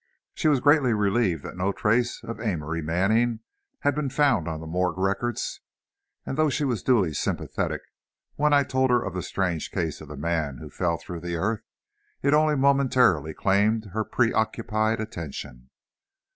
She 0.33 0.47
was 0.47 0.59
greatly 0.61 0.93
relieved 0.93 1.43
that 1.43 1.55
no 1.55 1.71
trace 1.71 2.23
of 2.23 2.41
Amory 2.41 2.81
Manning 2.81 3.41
had 3.81 3.93
been 3.93 4.09
found 4.09 4.47
on 4.47 4.59
the 4.59 4.65
morgue 4.65 4.97
records 4.97 5.61
and 6.25 6.39
though 6.39 6.49
she 6.49 6.63
was 6.63 6.81
duly 6.81 7.13
sympathetic 7.13 7.81
when 8.33 8.51
I 8.51 8.63
told 8.63 8.89
her 8.89 9.05
of 9.05 9.13
the 9.13 9.21
strange 9.21 9.69
case 9.69 10.01
of 10.01 10.07
the 10.07 10.17
man 10.17 10.57
who 10.57 10.71
fell 10.71 10.97
through 10.97 11.19
the 11.19 11.35
earth, 11.35 11.61
it 12.23 12.33
only 12.33 12.55
momentarily 12.55 13.35
claimed 13.35 13.91
her 13.93 14.03
preoccupied 14.03 14.99
attention. 14.99 15.69